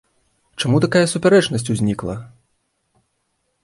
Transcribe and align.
Чаму 0.63 0.77
такая 0.85 1.03
супярэчнасць 1.13 1.69
узнікла? 1.77 2.15